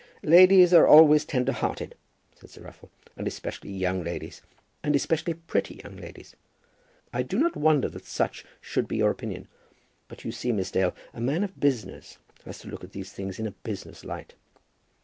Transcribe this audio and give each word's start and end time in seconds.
"Ladies 0.23 0.73
are 0.73 0.87
always 0.87 1.25
tender 1.25 1.51
hearted," 1.51 1.93
said 2.33 2.49
Sir 2.49 2.63
Raffle, 2.63 2.89
"and 3.15 3.27
especially 3.27 3.69
young 3.69 4.03
ladies, 4.03 4.41
and 4.81 4.95
especially 4.95 5.35
pretty 5.35 5.75
young 5.83 5.95
ladies. 5.95 6.35
I 7.13 7.21
do 7.21 7.37
not 7.37 7.55
wonder 7.55 7.87
that 7.87 8.05
such 8.07 8.43
should 8.61 8.87
be 8.87 8.97
your 8.97 9.11
opinion. 9.11 9.47
But 10.07 10.25
you 10.25 10.31
see, 10.31 10.51
Miss 10.53 10.71
Dale, 10.71 10.95
a 11.13 11.21
man 11.21 11.43
of 11.43 11.59
business 11.59 12.17
has 12.45 12.57
to 12.61 12.67
look 12.67 12.83
at 12.83 12.93
these 12.93 13.13
things 13.13 13.37
in 13.37 13.45
a 13.45 13.51
business 13.51 14.03
light. 14.03 14.33